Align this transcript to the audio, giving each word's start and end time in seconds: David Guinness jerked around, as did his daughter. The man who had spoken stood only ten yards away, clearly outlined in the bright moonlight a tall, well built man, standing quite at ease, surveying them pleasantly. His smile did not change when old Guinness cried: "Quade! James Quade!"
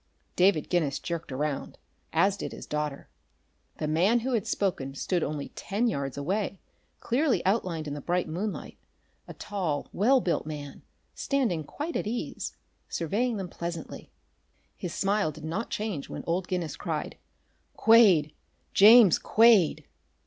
David 0.35 0.69
Guinness 0.71 0.97
jerked 0.97 1.31
around, 1.31 1.77
as 2.11 2.35
did 2.35 2.53
his 2.53 2.65
daughter. 2.65 3.07
The 3.77 3.87
man 3.87 4.21
who 4.21 4.33
had 4.33 4.47
spoken 4.47 4.95
stood 4.95 5.21
only 5.21 5.49
ten 5.49 5.85
yards 5.87 6.17
away, 6.17 6.57
clearly 6.99 7.45
outlined 7.45 7.87
in 7.87 7.93
the 7.93 8.01
bright 8.01 8.27
moonlight 8.27 8.79
a 9.27 9.35
tall, 9.35 9.89
well 9.93 10.19
built 10.19 10.47
man, 10.47 10.81
standing 11.13 11.63
quite 11.63 11.95
at 11.95 12.07
ease, 12.07 12.57
surveying 12.89 13.37
them 13.37 13.47
pleasantly. 13.47 14.09
His 14.75 14.95
smile 14.95 15.31
did 15.31 15.45
not 15.45 15.69
change 15.69 16.09
when 16.09 16.23
old 16.25 16.47
Guinness 16.47 16.75
cried: 16.77 17.15
"Quade! 17.77 18.33
James 18.73 19.19
Quade!" 19.19 19.85